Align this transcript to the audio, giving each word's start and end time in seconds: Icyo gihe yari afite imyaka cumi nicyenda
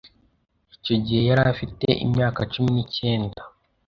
Icyo 0.75 0.95
gihe 1.03 1.21
yari 1.29 1.43
afite 1.53 1.87
imyaka 2.05 2.39
cumi 2.51 2.69
nicyenda 2.75 3.41